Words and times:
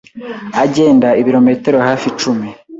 agenda 0.63 1.07
ibiromotero 1.21 1.77
hafi 1.87 2.05
icumi 2.11 2.47